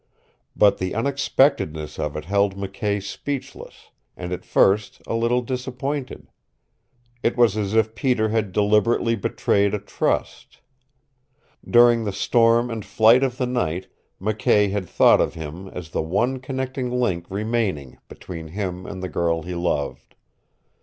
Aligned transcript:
But 0.55 0.79
the 0.79 0.95
unexpectedness 0.95 1.99
of 1.99 2.15
it 2.17 2.25
held 2.25 2.55
McKay 2.55 3.03
speechless, 3.03 3.91
and 4.17 4.33
at 4.33 4.43
first 4.43 4.99
a 5.05 5.13
little 5.13 5.43
disappointed. 5.43 6.27
It 7.21 7.37
was 7.37 7.55
as 7.55 7.75
if 7.75 7.93
Peter 7.93 8.29
had 8.29 8.51
deliberately 8.51 9.15
betrayed 9.15 9.75
a 9.75 9.79
trust. 9.79 10.59
During 11.69 12.03
the 12.03 12.11
storm 12.11 12.71
and 12.71 12.83
flight 12.83 13.21
of 13.21 13.37
the 13.37 13.45
night 13.45 13.89
McKay 14.19 14.71
had 14.71 14.89
thought 14.89 15.21
of 15.21 15.35
him 15.35 15.67
as 15.67 15.91
the 15.91 16.01
one 16.01 16.39
connecting 16.39 16.89
link 16.89 17.27
remaining 17.29 17.99
between 18.07 18.47
him 18.47 18.87
and 18.87 19.03
the 19.03 19.07
girl 19.07 19.43
he 19.43 19.53
loved. 19.53 20.15